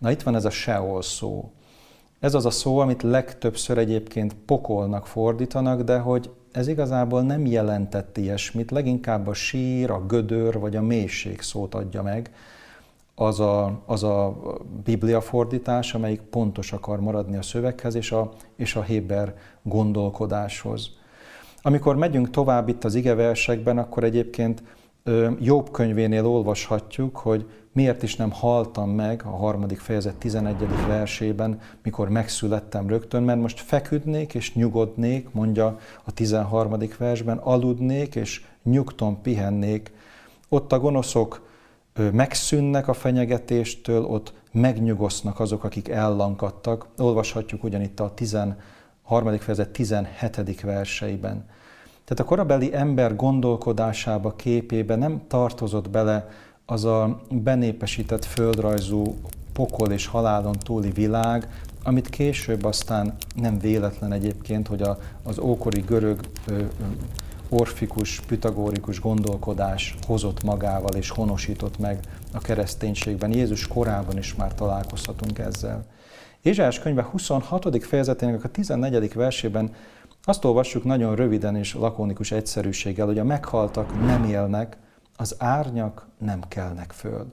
Na 0.00 0.10
itt 0.10 0.22
van 0.22 0.34
ez 0.34 0.44
a 0.44 0.50
Seol 0.50 1.02
szó. 1.02 1.50
Ez 2.20 2.34
az 2.34 2.46
a 2.46 2.50
szó, 2.50 2.78
amit 2.78 3.02
legtöbbször 3.02 3.78
egyébként 3.78 4.34
pokolnak 4.34 5.06
fordítanak, 5.06 5.82
de 5.82 5.98
hogy 5.98 6.30
ez 6.52 6.68
igazából 6.68 7.22
nem 7.22 7.46
jelentett 7.46 8.16
ilyesmit, 8.16 8.70
leginkább 8.70 9.26
a 9.26 9.34
sír, 9.34 9.90
a 9.90 10.06
gödör 10.06 10.58
vagy 10.58 10.76
a 10.76 10.82
mélység 10.82 11.40
szót 11.40 11.74
adja 11.74 12.02
meg, 12.02 12.30
az 13.14 13.40
a, 13.40 13.82
az 13.86 14.02
a 14.02 14.36
biblia 14.84 15.20
fordítás, 15.20 15.94
amelyik 15.94 16.20
pontos 16.20 16.72
akar 16.72 17.00
maradni 17.00 17.36
a 17.36 17.42
szöveghez 17.42 17.94
és 17.94 18.12
a, 18.12 18.32
és 18.56 18.76
a 18.76 18.82
Héber 18.82 19.34
gondolkodáshoz. 19.62 20.90
Amikor 21.62 21.96
megyünk 21.96 22.30
tovább 22.30 22.68
itt 22.68 22.84
az 22.84 22.94
igeversekben, 22.94 23.78
akkor 23.78 24.04
egyébként 24.04 24.62
Jobb 25.38 25.70
könyvénél 25.70 26.26
olvashatjuk, 26.26 27.16
hogy 27.16 27.50
miért 27.72 28.02
is 28.02 28.16
nem 28.16 28.30
haltam 28.30 28.90
meg 28.90 29.22
a 29.24 29.36
harmadik 29.36 29.78
fejezet 29.78 30.16
11. 30.16 30.56
versében, 30.86 31.60
mikor 31.82 32.08
megszülettem 32.08 32.88
rögtön, 32.88 33.22
mert 33.22 33.40
most 33.40 33.60
feküdnék 33.60 34.34
és 34.34 34.54
nyugodnék, 34.54 35.32
mondja 35.32 35.78
a 36.04 36.12
13. 36.12 36.78
versben, 36.98 37.38
aludnék 37.38 38.14
és 38.14 38.44
nyugton 38.62 39.22
pihennék. 39.22 39.92
Ott 40.48 40.72
a 40.72 40.80
gonoszok 40.80 41.48
megszűnnek 42.12 42.88
a 42.88 42.92
fenyegetéstől, 42.92 44.04
ott 44.04 44.32
megnyugosznak 44.52 45.40
azok, 45.40 45.64
akik 45.64 45.88
ellankadtak. 45.88 46.86
Olvashatjuk 46.98 47.64
ugyanitt 47.64 48.00
a 48.00 48.14
13. 48.14 49.38
fejezet 49.38 49.70
17. 49.70 50.60
verseiben. 50.60 51.44
Tehát 52.10 52.24
a 52.24 52.28
korabeli 52.28 52.74
ember 52.74 53.16
gondolkodásába, 53.16 54.34
képébe 54.36 54.96
nem 54.96 55.20
tartozott 55.28 55.90
bele 55.90 56.28
az 56.66 56.84
a 56.84 57.20
benépesített 57.30 58.24
földrajzú 58.24 59.14
pokol 59.52 59.90
és 59.92 60.06
halálon 60.06 60.56
túli 60.58 60.90
világ, 60.90 61.48
amit 61.82 62.08
később 62.08 62.64
aztán 62.64 63.14
nem 63.34 63.58
véletlen 63.58 64.12
egyébként, 64.12 64.66
hogy 64.68 64.82
a, 64.82 64.98
az 65.22 65.38
ókori 65.38 65.80
görög 65.80 66.20
ö, 66.46 66.62
orfikus, 67.48 68.20
pitagórikus 68.20 69.00
gondolkodás 69.00 69.94
hozott 70.06 70.42
magával 70.42 70.94
és 70.94 71.10
honosított 71.10 71.78
meg 71.78 72.00
a 72.32 72.38
kereszténységben. 72.38 73.32
Jézus 73.32 73.66
korában 73.66 74.18
is 74.18 74.34
már 74.34 74.54
találkozhatunk 74.54 75.38
ezzel. 75.38 75.84
Ézsás 76.42 76.78
könyve 76.78 77.02
26. 77.02 77.84
fejezetének 77.84 78.44
a 78.44 78.48
14. 78.48 79.14
versében 79.14 79.72
azt 80.24 80.44
olvassuk 80.44 80.84
nagyon 80.84 81.14
röviden 81.14 81.56
és 81.56 81.74
lakonikus 81.74 82.32
egyszerűséggel, 82.32 83.06
hogy 83.06 83.18
a 83.18 83.24
meghaltak 83.24 84.00
nem 84.06 84.24
élnek, 84.24 84.76
az 85.16 85.34
árnyak 85.38 86.08
nem 86.18 86.40
kelnek 86.48 86.92
föl. 86.92 87.32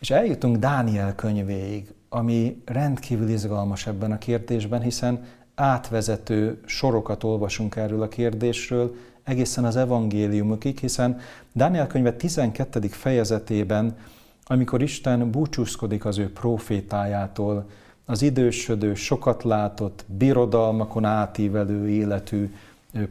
És 0.00 0.10
eljutunk 0.10 0.56
Dániel 0.56 1.14
könyvéig, 1.14 1.94
ami 2.08 2.62
rendkívül 2.64 3.28
izgalmas 3.28 3.86
ebben 3.86 4.12
a 4.12 4.18
kérdésben, 4.18 4.80
hiszen 4.80 5.24
átvezető 5.54 6.60
sorokat 6.66 7.24
olvasunk 7.24 7.76
erről 7.76 8.02
a 8.02 8.08
kérdésről, 8.08 8.94
egészen 9.24 9.64
az 9.64 9.76
evangéliumokig, 9.76 10.78
hiszen 10.78 11.20
Dániel 11.52 11.86
könyve 11.86 12.12
12. 12.12 12.80
fejezetében, 12.80 13.96
amikor 14.44 14.82
Isten 14.82 15.30
búcsúzkodik 15.30 16.04
az 16.04 16.18
ő 16.18 16.32
profétájától, 16.32 17.68
az 18.06 18.22
idősödő, 18.22 18.94
sokat 18.94 19.42
látott, 19.42 20.04
birodalmakon 20.08 21.04
átívelő 21.04 21.88
életű 21.88 22.54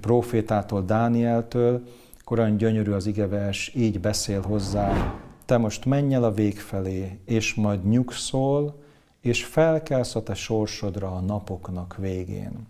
profétától, 0.02 0.82
Dánieltől, 0.82 1.84
korán 2.24 2.58
gyönyörű 2.58 2.92
az 2.92 3.06
igevers, 3.06 3.72
így 3.76 4.00
beszél 4.00 4.42
hozzá, 4.42 5.14
te 5.46 5.58
most 5.58 5.86
menj 5.86 6.14
el 6.14 6.24
a 6.24 6.32
vég 6.32 6.60
felé, 6.60 7.20
és 7.26 7.54
majd 7.54 7.88
nyugszol, 7.88 8.76
és 9.22 9.46
felkelsz 9.46 10.16
a 10.16 10.24
te 10.24 10.34
sorsodra 10.34 11.16
a 11.16 11.20
napoknak 11.20 11.96
végén. 12.00 12.68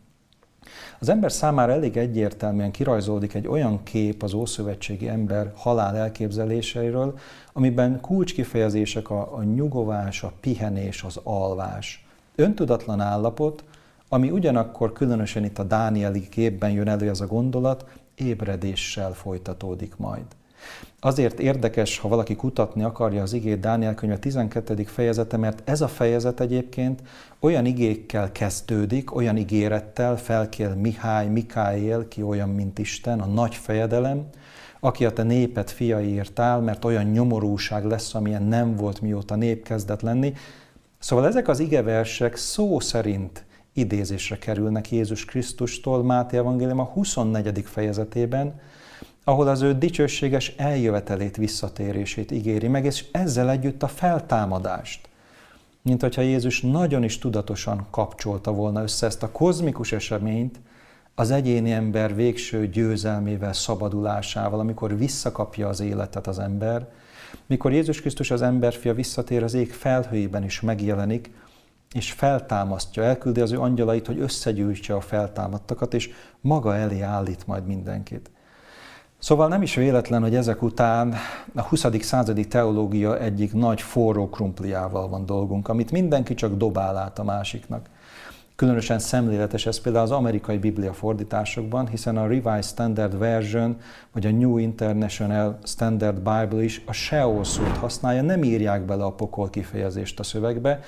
Az 1.00 1.10
ember 1.10 1.32
számára 1.32 1.72
elég 1.72 1.98
egyértelműen 1.98 2.72
kirajzolódik 2.72 3.34
egy 3.34 3.48
olyan 3.48 3.84
kép 3.84 4.24
az 4.24 4.34
ószövetségi 4.34 5.08
ember 5.08 5.52
halál 5.56 5.98
elképzeléseiről, 5.98 7.20
amiben 7.54 8.02
kulcskifejezések 8.02 9.10
a, 9.10 9.36
a 9.36 9.44
nyugovás, 9.44 10.24
a 10.24 10.32
pihenés, 10.40 11.04
az 11.04 11.20
alvás. 11.24 12.06
Öntudatlan 12.42 13.00
állapot, 13.00 13.64
ami 14.10 14.30
ugyanakkor 14.30 14.94
különösen 14.94 15.44
itt 15.44 15.60
a 15.60 15.64
Dánieli 15.64 16.30
képben 16.30 16.72
jön 16.72 16.88
elő 16.88 17.10
ez 17.10 17.22
a 17.22 17.28
gondolat, 17.28 17.86
ébredéssel 18.16 19.14
folytatódik 19.14 19.98
majd. 19.98 20.24
Azért 21.00 21.40
érdekes, 21.40 21.98
ha 21.98 22.08
valaki 22.08 22.36
kutatni 22.36 22.84
akarja 22.84 23.22
az 23.22 23.34
igét 23.34 23.60
Dániel 23.60 23.96
könyve 23.96 24.18
12. 24.18 24.84
fejezete, 24.84 25.38
mert 25.38 25.70
ez 25.70 25.82
a 25.82 25.88
fejezet 25.88 26.40
egyébként 26.40 27.02
olyan 27.40 27.66
igékkel 27.66 28.32
kezdődik, 28.32 29.16
olyan 29.16 29.38
ígérettel 29.38 30.18
felkél 30.18 30.76
Mihály, 30.76 31.28
Mikáél, 31.28 32.08
ki 32.08 32.22
olyan, 32.22 32.50
mint 32.50 32.80
Isten, 32.80 33.20
a 33.20 33.26
nagy 33.26 33.56
fejedelem, 33.56 34.26
aki 34.80 35.06
a 35.06 35.14
te 35.14 35.24
népet 35.24 35.72
fiai 35.72 36.08
írtál, 36.08 36.60
mert 36.60 36.86
olyan 36.86 37.06
nyomorúság 37.06 37.86
lesz, 37.86 38.14
amilyen 38.14 38.44
nem 38.44 38.76
volt, 38.76 39.02
mióta 39.02 39.36
nép 39.36 39.64
kezdett 39.64 40.02
lenni. 40.02 40.34
Szóval 41.02 41.28
ezek 41.28 41.48
az 41.48 41.60
igeversek 41.60 42.36
szó 42.36 42.80
szerint 42.80 43.46
idézésre 43.74 44.38
kerülnek 44.38 44.92
Jézus 44.92 45.26
Krisztustól 45.26 46.04
Máté 46.04 46.38
Evangélium 46.38 46.80
a 46.80 46.84
24. 46.84 47.64
fejezetében, 47.66 48.60
ahol 49.24 49.48
az 49.48 49.62
ő 49.62 49.74
dicsőséges 49.74 50.54
eljövetelét, 50.58 51.38
visszatérését 51.38 52.32
ígéri 52.32 52.68
meg, 52.68 52.86
és 52.86 53.06
ezzel 53.12 53.50
együtt 53.50 53.84
a 53.84 53.88
feltámadást. 53.88 55.10
Mint 55.82 56.02
hogyha 56.02 56.22
Jézus 56.22 56.62
nagyon 56.62 57.04
is 57.04 57.18
tudatosan 57.18 57.88
kapcsolta 57.92 58.52
volna 58.52 58.82
össze 58.82 59.06
ezt 59.06 59.24
a 59.24 59.32
kozmikus 59.32 59.92
eseményt 59.92 60.60
az 61.16 61.32
egyéni 61.32 61.72
ember 61.72 62.16
végső 62.16 62.68
győzelmével, 62.68 63.54
szabadulásával, 63.54 64.60
amikor 64.60 64.98
visszakapja 64.98 65.68
az 65.68 65.80
életet 65.80 66.28
az 66.28 66.40
ember, 66.40 66.88
mikor 67.46 67.72
Jézus 67.72 68.02
Krisztus 68.02 68.32
az 68.32 68.42
emberfia 68.42 68.94
visszatér 68.94 69.44
az 69.44 69.54
ég 69.54 69.74
felhőjében 69.74 70.44
is 70.44 70.62
megjelenik, 70.62 71.32
és 71.94 72.12
feltámasztja, 72.12 73.04
elküldi 73.04 73.42
az 73.42 73.52
ő 73.52 73.60
angyalait, 73.60 74.08
hogy 74.08 74.20
összegyűjtse 74.20 74.96
a 74.96 75.02
feltámadtakat, 75.02 75.94
és 75.94 76.10
maga 76.42 76.76
elé 76.76 77.02
állít 77.02 77.48
majd 77.48 77.66
mindenkit. 77.66 78.32
Szóval 79.20 79.48
nem 79.48 79.62
is 79.62 79.76
véletlen, 79.76 80.22
hogy 80.22 80.36
ezek 80.36 80.62
után 80.62 81.16
a 81.56 81.62
20. 81.62 81.86
századi 82.00 82.48
teológia 82.48 83.20
egyik 83.20 83.54
nagy 83.54 83.82
forró 83.82 84.30
krumpliával 84.30 85.10
van 85.10 85.26
dolgunk, 85.26 85.68
amit 85.68 85.92
mindenki 85.92 86.34
csak 86.34 86.56
dobál 86.56 86.98
át 86.98 87.20
a 87.20 87.24
másiknak. 87.24 87.90
Különösen 88.56 89.00
szemléletes 89.00 89.66
ez 89.66 89.80
például 89.80 90.04
az 90.04 90.12
amerikai 90.12 90.58
biblia 90.58 90.94
fordításokban, 90.94 91.88
hiszen 91.88 92.18
a 92.18 92.28
Revised 92.28 92.64
Standard 92.64 93.18
Version, 93.18 93.78
vagy 94.12 94.26
a 94.26 94.32
New 94.32 94.58
International 94.58 95.60
Standard 95.64 96.16
Bible 96.16 96.64
is 96.64 96.82
a 96.86 96.92
Sheol 96.92 97.44
szót 97.44 97.78
használja, 97.78 98.22
nem 98.22 98.44
írják 98.44 98.86
bele 98.86 99.04
a 99.04 99.12
pokol 99.12 99.50
kifejezést 99.50 100.20
a 100.20 100.24
szövegbe, 100.24 100.80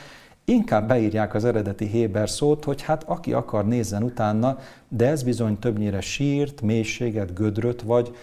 inkább 0.46 0.88
beírják 0.88 1.34
az 1.34 1.46
eredeti 1.46 1.86
Héber 1.86 2.30
szót, 2.30 2.64
hogy 2.64 2.82
hát 2.82 3.04
aki 3.04 3.34
akar, 3.34 3.68
nézzen 3.68 4.04
utána, 4.04 4.58
de 4.88 5.08
ez 5.08 5.24
bizony 5.24 5.60
többnyire 5.60 6.02
sírt, 6.02 6.62
mélységet, 6.62 7.34
gödröt 7.34 7.82
vagy 7.82 8.16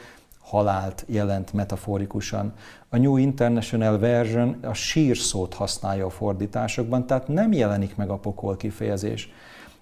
halált 0.50 1.04
jelent 1.08 1.52
metaforikusan. 1.52 2.52
A 2.88 2.96
New 2.96 3.16
International 3.16 3.98
Version 3.98 4.56
a 4.62 4.72
sír 4.72 5.18
használja 5.54 6.06
a 6.06 6.10
fordításokban, 6.10 7.06
tehát 7.06 7.28
nem 7.28 7.52
jelenik 7.52 7.96
meg 7.96 8.08
a 8.10 8.16
pokol 8.16 8.56
kifejezés. 8.56 9.32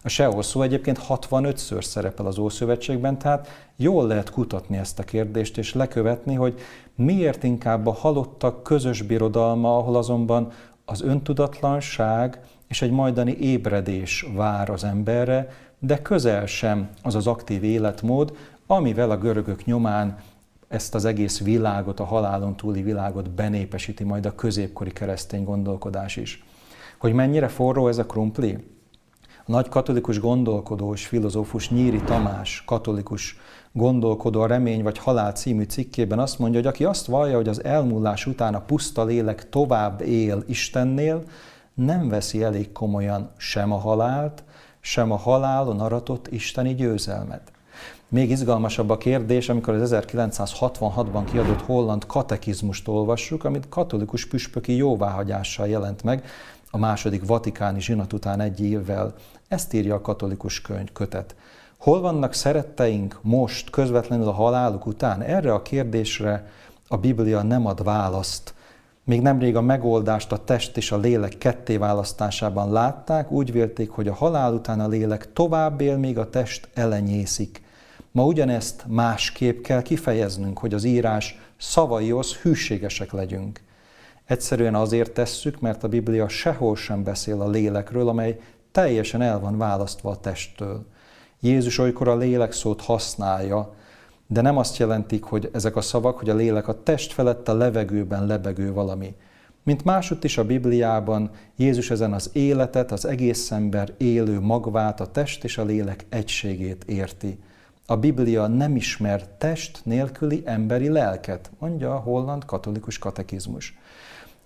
A 0.02 0.08
Seol 0.08 0.42
szó 0.42 0.62
egyébként 0.62 1.00
65-ször 1.08 1.82
szerepel 1.82 2.26
az 2.26 2.38
Ószövetségben, 2.38 3.18
tehát 3.18 3.48
jól 3.76 4.06
lehet 4.06 4.30
kutatni 4.30 4.76
ezt 4.76 4.98
a 4.98 5.02
kérdést 5.02 5.58
és 5.58 5.74
lekövetni, 5.74 6.34
hogy 6.34 6.60
miért 6.94 7.42
inkább 7.42 7.86
a 7.86 7.92
halottak 7.92 8.62
közös 8.62 9.02
birodalma, 9.02 9.76
ahol 9.76 9.96
azonban 9.96 10.52
az 10.84 11.02
öntudatlanság 11.02 12.40
és 12.68 12.82
egy 12.82 12.90
majdani 12.90 13.36
ébredés 13.40 14.26
vár 14.34 14.70
az 14.70 14.84
emberre, 14.84 15.48
de 15.78 16.02
közel 16.02 16.46
sem 16.46 16.88
az 17.02 17.14
az 17.14 17.26
aktív 17.26 17.64
életmód, 17.64 18.36
amivel 18.66 19.10
a 19.10 19.18
görögök 19.18 19.64
nyomán 19.64 20.18
ezt 20.68 20.94
az 20.94 21.04
egész 21.04 21.40
világot, 21.40 22.00
a 22.00 22.04
halálon 22.04 22.56
túli 22.56 22.82
világot 22.82 23.30
benépesíti 23.30 24.04
majd 24.04 24.26
a 24.26 24.34
középkori 24.34 24.92
keresztény 24.92 25.44
gondolkodás 25.44 26.16
is. 26.16 26.44
Hogy 26.98 27.12
mennyire 27.12 27.48
forró 27.48 27.88
ez 27.88 27.98
a 27.98 28.06
krumpli? 28.06 28.76
A 29.44 29.50
nagy 29.50 29.68
katolikus 29.68 30.20
gondolkodó 30.20 30.92
és 30.92 31.06
filozófus 31.06 31.70
Nyíri 31.70 32.00
Tamás, 32.00 32.62
katolikus 32.66 33.36
gondolkodó 33.72 34.40
a 34.40 34.46
Remény 34.46 34.82
vagy 34.82 34.98
Halál 34.98 35.32
című 35.32 35.62
cikkében 35.62 36.18
azt 36.18 36.38
mondja, 36.38 36.58
hogy 36.58 36.68
aki 36.68 36.84
azt 36.84 37.06
vallja, 37.06 37.36
hogy 37.36 37.48
az 37.48 37.64
elmúlás 37.64 38.26
után 38.26 38.54
a 38.54 38.60
puszta 38.60 39.04
lélek 39.04 39.48
tovább 39.48 40.00
él 40.00 40.42
Istennél, 40.46 41.22
nem 41.74 42.08
veszi 42.08 42.42
elég 42.42 42.72
komolyan 42.72 43.30
sem 43.36 43.72
a 43.72 43.78
halált, 43.78 44.44
sem 44.80 45.10
a 45.10 45.16
halálon 45.16 45.80
aratott 45.80 46.28
isteni 46.28 46.74
győzelmet. 46.74 47.52
Még 48.08 48.30
izgalmasabb 48.30 48.90
a 48.90 48.98
kérdés, 48.98 49.48
amikor 49.48 49.74
az 49.74 49.94
1966-ban 49.94 51.22
kiadott 51.30 51.60
holland 51.60 52.06
katekizmust 52.06 52.88
olvassuk, 52.88 53.44
amit 53.44 53.68
katolikus 53.68 54.26
püspöki 54.26 54.76
jóváhagyással 54.76 55.68
jelent 55.68 56.02
meg 56.02 56.24
a 56.70 56.78
második 56.78 57.26
vatikáni 57.26 57.80
zsinat 57.80 58.12
után 58.12 58.40
egy 58.40 58.60
évvel. 58.60 59.14
Ezt 59.48 59.72
írja 59.72 59.94
a 59.94 60.00
katolikus 60.00 60.60
könyv 60.60 60.92
kötet. 60.92 61.34
Hol 61.78 62.00
vannak 62.00 62.32
szeretteink 62.32 63.18
most, 63.22 63.70
közvetlenül 63.70 64.28
a 64.28 64.32
haláluk 64.32 64.86
után? 64.86 65.22
Erre 65.22 65.52
a 65.52 65.62
kérdésre 65.62 66.50
a 66.88 66.96
Biblia 66.96 67.42
nem 67.42 67.66
ad 67.66 67.84
választ. 67.84 68.54
Még 69.04 69.22
nemrég 69.22 69.56
a 69.56 69.60
megoldást 69.60 70.32
a 70.32 70.44
test 70.44 70.76
és 70.76 70.92
a 70.92 70.98
lélek 70.98 71.38
ketté 71.38 71.76
választásában 71.76 72.72
látták, 72.72 73.30
úgy 73.30 73.52
vélték, 73.52 73.90
hogy 73.90 74.08
a 74.08 74.14
halál 74.14 74.52
után 74.52 74.80
a 74.80 74.88
lélek 74.88 75.32
tovább 75.32 75.80
él, 75.80 75.96
míg 75.96 76.18
a 76.18 76.30
test 76.30 76.68
elenyészik. 76.74 77.62
Ma 78.18 78.24
ugyanezt 78.24 78.84
másképp 78.88 79.62
kell 79.62 79.82
kifejeznünk, 79.82 80.58
hogy 80.58 80.74
az 80.74 80.84
írás 80.84 81.38
szavaihoz 81.56 82.36
hűségesek 82.36 83.12
legyünk. 83.12 83.60
Egyszerűen 84.24 84.74
azért 84.74 85.12
tesszük, 85.12 85.60
mert 85.60 85.84
a 85.84 85.88
Biblia 85.88 86.28
sehol 86.28 86.76
sem 86.76 87.02
beszél 87.02 87.40
a 87.40 87.48
lélekről, 87.48 88.08
amely 88.08 88.40
teljesen 88.72 89.22
el 89.22 89.40
van 89.40 89.58
választva 89.58 90.10
a 90.10 90.16
testtől. 90.16 90.86
Jézus 91.40 91.78
olykor 91.78 92.08
a 92.08 92.16
lélek 92.16 92.52
szót 92.52 92.80
használja, 92.80 93.74
de 94.26 94.40
nem 94.40 94.56
azt 94.56 94.76
jelentik, 94.76 95.22
hogy 95.24 95.50
ezek 95.52 95.76
a 95.76 95.80
szavak, 95.80 96.18
hogy 96.18 96.30
a 96.30 96.34
lélek 96.34 96.68
a 96.68 96.82
test 96.82 97.12
felett 97.12 97.48
a 97.48 97.54
levegőben 97.54 98.26
lebegő 98.26 98.72
valami. 98.72 99.14
Mint 99.62 99.84
másutt 99.84 100.24
is 100.24 100.38
a 100.38 100.44
Bibliában, 100.44 101.30
Jézus 101.56 101.90
ezen 101.90 102.12
az 102.12 102.30
életet, 102.32 102.92
az 102.92 103.04
egész 103.04 103.50
ember 103.50 103.92
élő 103.96 104.40
magvát, 104.40 105.00
a 105.00 105.10
test 105.10 105.44
és 105.44 105.58
a 105.58 105.64
lélek 105.64 106.06
egységét 106.08 106.84
érti. 106.84 107.38
A 107.90 107.96
Biblia 107.96 108.46
nem 108.46 108.76
ismer 108.76 109.26
test 109.38 109.80
nélküli 109.84 110.42
emberi 110.44 110.88
lelket, 110.88 111.50
mondja 111.58 111.94
a 111.94 111.98
holland 111.98 112.44
katolikus 112.44 112.98
katekizmus. 112.98 113.78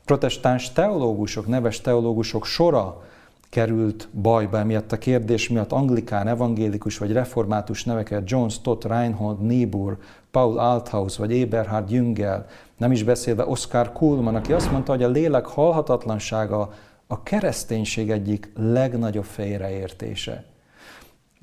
Protestáns 0.05 0.73
teológusok, 0.73 1.47
neves 1.47 1.81
teológusok 1.81 2.45
sora 2.45 3.03
került 3.51 4.09
bajba 4.13 4.59
emiatt 4.59 4.93
a 4.93 4.99
kérdés 4.99 5.49
miatt 5.49 5.73
anglikán, 5.73 6.29
evangélikus 6.29 6.99
vagy 6.99 7.13
református 7.13 7.85
neveket 7.85 8.31
John 8.31 8.49
Stott, 8.49 8.85
Reinhold 8.85 9.41
Niebuhr, 9.47 9.99
Paul 10.31 10.59
Althaus 10.59 11.17
vagy 11.17 11.33
Eberhard 11.33 11.91
Jüngel, 11.91 12.47
nem 12.77 12.93
is 12.93 13.03
beszélve 13.03 13.47
Oscar 13.47 13.93
Kuhlmann, 13.93 14.35
aki 14.35 14.53
azt 14.53 14.71
mondta, 14.71 14.93
hogy 14.93 15.03
a 15.03 15.09
lélek 15.09 15.47
halhatatlansága 15.47 16.73
a 17.07 17.23
kereszténység 17.23 18.11
egyik 18.11 18.53
legnagyobb 18.57 19.25
félreértése. 19.25 20.52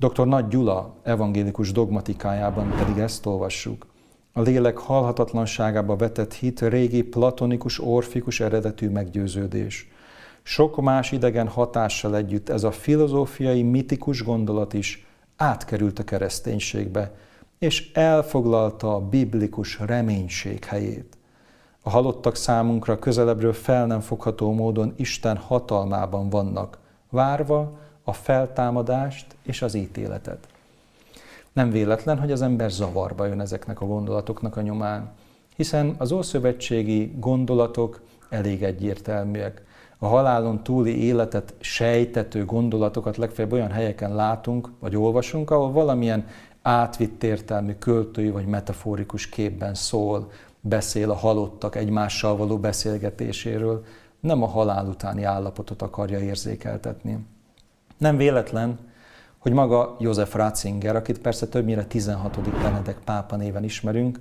Dr. 0.00 0.26
Nagy 0.26 0.48
Gyula 0.48 0.94
evangélikus 1.02 1.72
dogmatikájában 1.72 2.74
pedig 2.78 2.98
ezt 2.98 3.26
olvassuk. 3.26 3.86
A 4.32 4.40
lélek 4.40 4.76
halhatatlanságába 4.76 5.96
vetett 5.96 6.34
hit 6.34 6.60
régi 6.60 7.02
platonikus, 7.02 7.80
orfikus 7.80 8.40
eredetű 8.40 8.88
meggyőződés– 8.88 9.86
sok 10.42 10.80
más 10.80 11.12
idegen 11.12 11.48
hatással 11.48 12.16
együtt 12.16 12.48
ez 12.48 12.64
a 12.64 12.70
filozófiai, 12.70 13.62
mitikus 13.62 14.22
gondolat 14.22 14.72
is 14.72 15.06
átkerült 15.36 15.98
a 15.98 16.04
kereszténységbe, 16.04 17.14
és 17.58 17.92
elfoglalta 17.92 18.94
a 18.94 19.00
biblikus 19.00 19.78
reménység 19.78 20.64
helyét. 20.64 21.18
A 21.82 21.90
halottak 21.90 22.36
számunkra 22.36 22.98
közelebbről 22.98 23.52
fel 23.52 23.86
nem 23.86 24.00
fogható 24.00 24.52
módon 24.52 24.92
Isten 24.96 25.36
hatalmában 25.36 26.28
vannak, 26.28 26.78
várva 27.10 27.78
a 28.10 28.12
feltámadást 28.12 29.26
és 29.42 29.62
az 29.62 29.74
ítéletet. 29.74 30.48
Nem 31.52 31.70
véletlen, 31.70 32.18
hogy 32.18 32.32
az 32.32 32.42
ember 32.42 32.70
zavarba 32.70 33.26
jön 33.26 33.40
ezeknek 33.40 33.80
a 33.80 33.86
gondolatoknak 33.86 34.56
a 34.56 34.60
nyomán, 34.60 35.10
hiszen 35.56 35.94
az 35.98 36.12
ószövetségi 36.12 37.14
gondolatok 37.18 38.00
elég 38.28 38.62
egyértelműek 38.62 39.62
a 39.98 40.06
halálon 40.06 40.62
túli 40.62 41.04
életet 41.04 41.54
sejtető 41.60 42.44
gondolatokat 42.44 43.16
legfeljebb 43.16 43.52
olyan 43.52 43.70
helyeken 43.70 44.14
látunk, 44.14 44.70
vagy 44.78 44.96
olvasunk, 44.96 45.50
ahol 45.50 45.72
valamilyen 45.72 46.26
átvitt 46.62 47.22
értelmű 47.22 47.74
költői 47.74 48.30
vagy 48.30 48.46
metaforikus 48.46 49.28
képben 49.28 49.74
szól, 49.74 50.30
beszél 50.60 51.10
a 51.10 51.14
halottak 51.14 51.76
egymással 51.76 52.36
való 52.36 52.58
beszélgetéséről, 52.58 53.84
nem 54.20 54.42
a 54.42 54.46
halál 54.46 54.86
utáni 54.86 55.22
állapotot 55.22 55.82
akarja 55.82 56.18
érzékeltetni. 56.18 57.18
Nem 58.00 58.16
véletlen, 58.16 58.78
hogy 59.38 59.52
maga 59.52 59.96
József 59.98 60.34
Ratzinger, 60.34 60.96
akit 60.96 61.18
persze 61.18 61.46
többnyire 61.46 61.84
16. 61.84 62.40
Benedek 62.50 62.98
pápa 63.04 63.36
néven 63.36 63.64
ismerünk, 63.64 64.20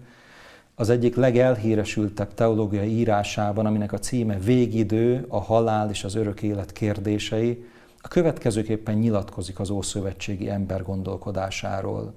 az 0.76 0.89
egyik 0.89 1.15
legelhíresültebb 1.15 2.34
teológiai 2.34 2.89
írásában, 2.89 3.65
aminek 3.65 3.94
a 3.94 4.00
címe 4.00 4.39
Végidő, 4.39 5.26
a 5.28 5.39
halál 5.39 5.89
és 5.89 6.04
az 6.04 6.15
örök 6.15 6.42
élet 6.42 6.72
kérdései, 6.72 7.65
a 8.02 8.08
következőképpen 8.08 8.96
nyilatkozik 8.96 9.60
az 9.60 9.70
ószövetségi 9.70 10.50
ember 10.50 10.84
gondolkodásáról. 10.84 12.13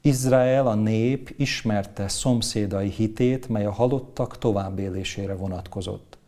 Izrael, 0.00 0.66
a 0.66 0.74
nép 0.74 1.34
ismerte 1.36 2.08
szomszédai 2.08 2.88
hitét, 2.88 3.48
mely 3.48 3.64
a 3.64 3.72
halottak 3.72 4.38
továbbélésére 4.38 5.34
vonatkozott. 5.34 6.18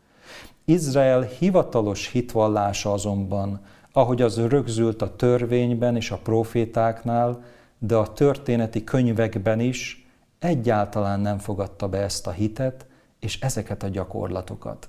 Izrael 0.65 1.21
hivatalos 1.21 2.11
hitvallása 2.11 2.93
azonban, 2.93 3.61
ahogy 3.93 4.23
az 4.23 4.47
rögzült 4.47 5.03
a 5.03 5.17
törvényben 5.17 5.97
és 5.97 6.11
a 6.11 6.19
profétáknál, 6.19 7.43
de 7.79 7.97
a 7.97 8.13
történeti 8.13 8.85
könyvekben 8.85 9.61
is, 9.61 10.09
egyáltalán 10.39 11.21
nem 11.21 11.39
fogadta 11.39 11.89
be 11.89 11.99
ezt 11.99 12.27
a 12.27 12.31
hitet 12.31 12.87
és 13.19 13.41
ezeket 13.41 13.83
a 13.83 13.89
gyakorlatokat. 13.89 14.89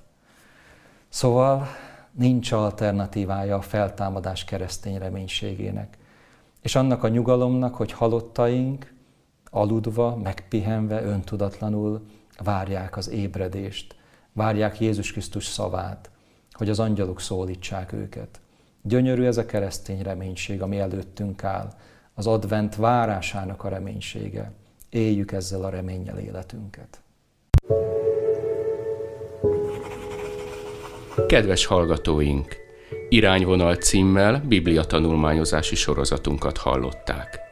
Szóval 1.08 1.66
nincs 2.12 2.52
alternatívája 2.52 3.56
a 3.56 3.60
feltámadás 3.60 4.44
keresztény 4.44 4.98
reménységének. 4.98 5.98
És 6.60 6.74
annak 6.74 7.02
a 7.02 7.08
nyugalomnak, 7.08 7.74
hogy 7.74 7.92
halottaink 7.92 8.94
aludva, 9.50 10.16
megpihenve, 10.16 11.02
öntudatlanul 11.02 12.06
várják 12.42 12.96
az 12.96 13.08
ébredést, 13.08 13.96
várják 14.32 14.80
Jézus 14.80 15.12
Krisztus 15.12 15.44
szavát, 15.44 16.10
hogy 16.52 16.68
az 16.68 16.78
angyalok 16.78 17.20
szólítsák 17.20 17.92
őket. 17.92 18.40
Gyönyörű 18.82 19.24
ez 19.24 19.36
a 19.36 19.46
keresztény 19.46 20.02
reménység, 20.02 20.62
ami 20.62 20.78
előttünk 20.78 21.44
áll, 21.44 21.72
az 22.14 22.26
advent 22.26 22.76
várásának 22.76 23.64
a 23.64 23.68
reménysége. 23.68 24.52
Éljük 24.90 25.32
ezzel 25.32 25.64
a 25.64 25.68
reménnyel 25.68 26.18
életünket. 26.18 27.02
Kedves 31.26 31.66
hallgatóink! 31.66 32.56
Irányvonal 33.08 33.74
címmel 33.74 34.42
Biblia 34.48 34.84
tanulmányozási 34.84 35.74
sorozatunkat 35.74 36.56
hallották. 36.56 37.51